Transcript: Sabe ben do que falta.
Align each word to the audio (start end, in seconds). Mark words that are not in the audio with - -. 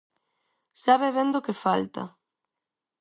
Sabe 0.83 1.07
ben 1.15 1.29
do 1.33 1.43
que 1.45 1.59
falta. 1.63 2.03